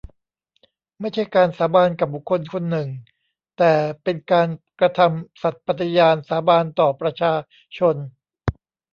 [0.99, 2.87] ไม่ใช่การสาบานกับบุคคลคนหนึ่ง
[3.57, 3.73] แต่
[4.03, 4.47] เป็นการ
[4.79, 7.33] กระทำสัตย์ปฏิญาณสาบานต่อประชา
[7.77, 7.95] ชน